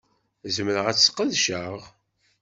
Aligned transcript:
Zemreɣ 0.55 0.85
ad 0.87 0.95
tt-sqedceɣ? 0.97 1.79